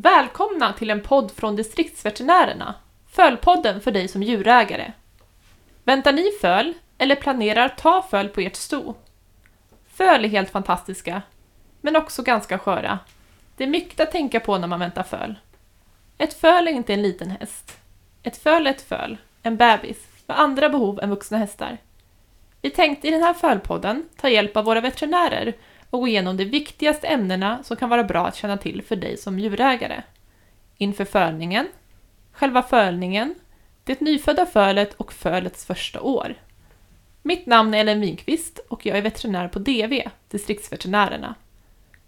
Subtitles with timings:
[0.00, 2.74] Välkomna till en podd från distriktsveterinärerna,
[3.10, 4.92] Fölpodden för dig som djurägare.
[5.84, 8.94] Väntar ni föl eller planerar ta föl på ert sto?
[9.94, 11.22] Föl är helt fantastiska,
[11.80, 12.98] men också ganska sköra.
[13.56, 15.34] Det är mycket att tänka på när man väntar föl.
[16.18, 17.76] Ett föl är inte en liten häst.
[18.22, 21.78] Ett föl är ett föl, en bebis, med andra behov än vuxna hästar.
[22.62, 25.54] Vi tänkte i den här fölpodden ta hjälp av våra veterinärer
[25.90, 29.16] och gå igenom de viktigaste ämnena som kan vara bra att känna till för dig
[29.16, 30.02] som djurägare.
[30.76, 31.68] Inför fölningen,
[32.32, 33.34] själva fölningen,
[33.84, 36.34] det nyfödda fölet och fölets första år.
[37.22, 41.34] Mitt namn är Ellen Winqvist och jag är veterinär på DV, Distriktsveterinärerna.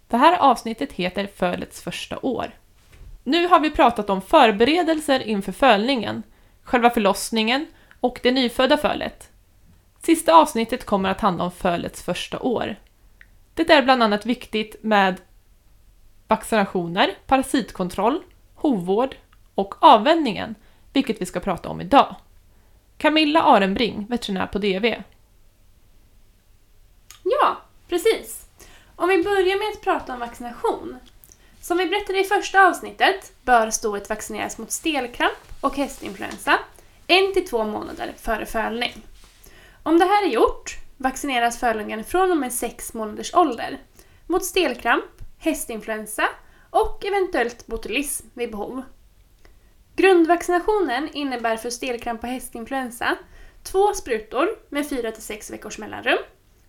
[0.07, 2.51] Det här avsnittet heter Fölets första år.
[3.23, 6.23] Nu har vi pratat om förberedelser inför fölningen,
[6.63, 7.65] själva förlossningen
[7.99, 9.29] och det nyfödda fölet.
[10.03, 12.75] Sista avsnittet kommer att handla om fölets första år.
[13.53, 15.21] Det är bland annat viktigt med
[16.27, 18.23] vaccinationer, parasitkontroll,
[18.55, 19.15] hovvård
[19.55, 20.55] och avvänjningen,
[20.93, 22.15] vilket vi ska prata om idag.
[22.97, 24.85] Camilla Arenbring, veterinär på DV.
[27.23, 27.57] Ja,
[27.89, 28.45] precis.
[28.95, 30.97] Om vi börjar med att prata om vaccination.
[31.61, 36.59] Som vi berättade i första avsnittet bör stoet vaccineras mot stelkramp och hästinfluensa
[37.07, 38.93] en till två månader före fölning.
[39.83, 43.81] Om det här är gjort vaccineras fölungen från och med 6 månaders ålder
[44.27, 45.05] mot stelkramp,
[45.37, 46.23] hästinfluensa
[46.69, 48.83] och eventuellt botulism vid behov.
[49.95, 53.17] Grundvaccinationen innebär för stelkramp och hästinfluensa
[53.63, 56.19] två sprutor med 4-6 veckors mellanrum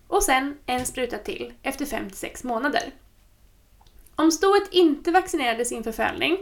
[0.07, 2.91] och sen en spruta till efter 5-6 månader.
[4.15, 6.37] Om stoet inte vaccinerades inför fölning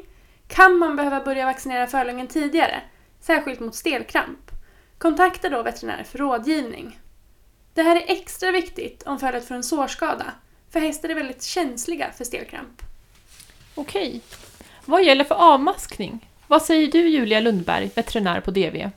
[0.47, 2.81] kan man behöva börja vaccinera fölungen tidigare,
[3.19, 4.51] särskilt mot stelkramp.
[4.97, 6.99] Kontakta då veterinär för rådgivning.
[7.73, 10.25] Det här är extra viktigt om fölet får en sårskada,
[10.69, 12.81] för hästar är väldigt känsliga för stelkramp.
[13.75, 14.21] Okej.
[14.85, 16.27] Vad gäller för avmaskning?
[16.47, 18.89] Vad säger du Julia Lundberg, veterinär på DV?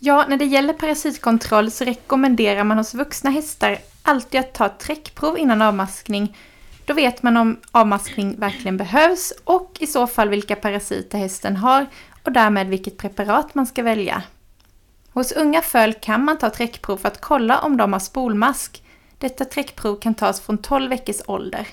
[0.00, 4.78] Ja, när det gäller parasitkontroll så rekommenderar man hos vuxna hästar alltid att ta ett
[4.78, 6.36] träckprov innan avmaskning.
[6.84, 11.86] Då vet man om avmaskning verkligen behövs och i så fall vilka parasiter hästen har
[12.22, 14.22] och därmed vilket preparat man ska välja.
[15.14, 18.82] Hos unga föl kan man ta träckprov för att kolla om de har spolmask.
[19.18, 21.68] Detta träckprov kan tas från 12 veckors ålder.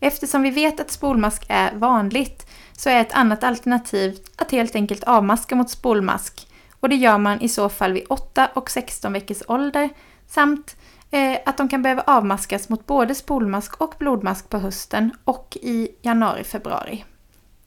[0.00, 5.04] Eftersom vi vet att spolmask är vanligt så är ett annat alternativ att helt enkelt
[5.04, 6.48] avmaska mot spolmask
[6.80, 9.88] och det gör man i så fall vid 8 och 16 veckors ålder
[10.26, 10.76] samt
[11.10, 15.88] eh, att de kan behöva avmaskas mot både spolmask och blodmask på hösten och i
[16.02, 17.04] januari-februari.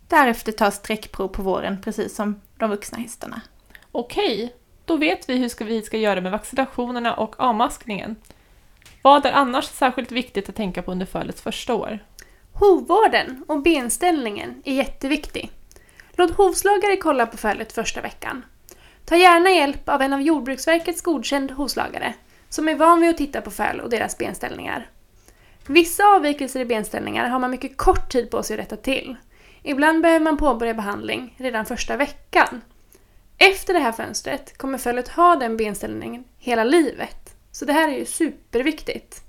[0.07, 3.41] Därefter tas träckprov på våren precis som de vuxna hästarna.
[3.91, 4.53] Okej,
[4.87, 8.15] då vet vi hur vi ska göra med vaccinationerna och avmaskningen.
[9.01, 11.99] Vad är annars särskilt viktigt att tänka på under fölets första år?
[12.53, 15.51] Hovvården och benställningen är jätteviktig.
[16.11, 18.45] Låt hovslagare kolla på fölet första veckan.
[19.05, 22.13] Ta gärna hjälp av en av Jordbruksverkets godkänd hovslagare
[22.49, 24.89] som är van vid att titta på föl och deras benställningar.
[25.67, 29.15] Vissa avvikelser i benställningar har man mycket kort tid på sig att rätta till.
[29.63, 32.61] Ibland behöver man påbörja behandling redan första veckan.
[33.37, 37.35] Efter det här fönstret kommer fölet ha den benställningen hela livet.
[37.51, 39.21] Så det här är ju superviktigt.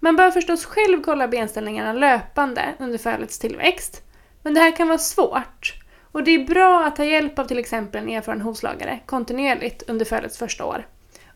[0.00, 4.02] Man bör förstås själv kolla benställningarna löpande under fölets tillväxt.
[4.42, 5.74] Men det här kan vara svårt.
[6.12, 10.04] Och det är bra att ta hjälp av till exempel en erfaren hovslagare kontinuerligt under
[10.04, 10.86] fölets första år.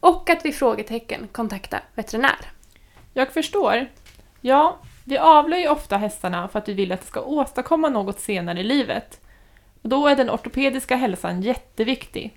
[0.00, 2.52] Och att vid frågetecken kontakta veterinär.
[3.14, 3.86] Jag förstår.
[4.40, 8.20] Ja, vi avlar ju ofta hästarna för att vi vill att de ska åstadkomma något
[8.20, 9.20] senare i livet.
[9.82, 12.36] Då är den ortopediska hälsan jätteviktig.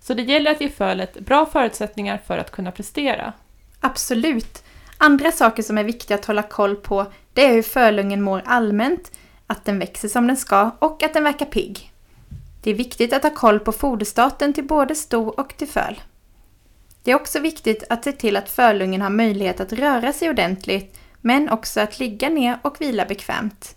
[0.00, 3.32] Så det gäller att ge fölet bra förutsättningar för att kunna prestera.
[3.80, 4.64] Absolut.
[4.98, 9.12] Andra saker som är viktiga att hålla koll på det är hur fölungen mår allmänt,
[9.46, 11.92] att den växer som den ska och att den verkar pigg.
[12.62, 16.00] Det är viktigt att ha koll på foderstaten till både sto och till föl.
[17.02, 20.98] Det är också viktigt att se till att fölungen har möjlighet att röra sig ordentligt
[21.20, 23.76] men också att ligga ner och vila bekvämt.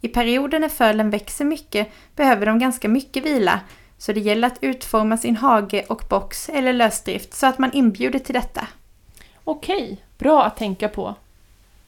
[0.00, 3.60] I perioder när fölen växer mycket behöver de ganska mycket vila,
[3.98, 8.18] så det gäller att utforma sin hage och box eller lösdrift så att man inbjuder
[8.18, 8.66] till detta.
[9.44, 11.14] Okej, bra att tänka på.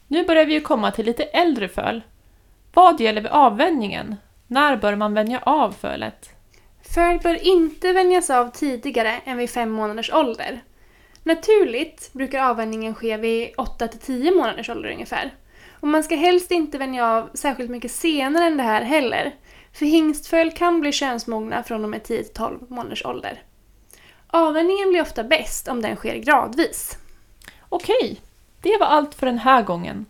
[0.07, 2.03] Nu börjar vi ju komma till lite äldre föl.
[2.75, 4.17] Vad gäller vid avvänjningen?
[4.47, 6.31] När bör man vänja av fölet?
[6.83, 10.61] Föl bör inte vänjas av tidigare än vid fem månaders ålder.
[11.23, 15.31] Naturligt brukar avvänjningen ske vid 8 till 10 månaders ålder ungefär.
[15.83, 19.35] Och man ska helst inte vänja av särskilt mycket senare än det här heller.
[19.73, 23.43] För hingstföl kan bli könsmogna från och med 10-12 månaders ålder.
[24.27, 26.99] Avvänjningen blir ofta bäst om den sker gradvis.
[27.69, 28.21] Okej,
[28.61, 30.07] det var allt för den här gången.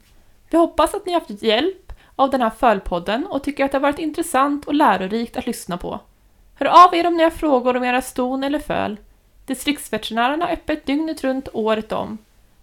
[0.51, 3.79] Vi hoppas att ni har haft hjälp av den här fölpodden och tycker att det
[3.79, 6.01] har varit intressant och lärorikt att lyssna på.
[6.55, 8.97] Hör av er om ni har frågor om era ston eller föl.
[9.47, 12.19] Distriktsveterinärerna har öppet dygnet runt året om.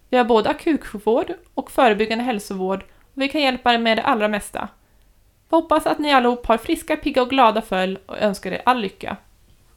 [0.08, 2.84] Vi har både akutsjukvård och förebyggande hälsovård
[3.14, 4.68] och vi kan hjälpa er med det allra mesta.
[5.48, 8.80] Vi hoppas att ni allihop har friska, pigga och glada följ och önskar er all
[8.80, 9.16] lycka.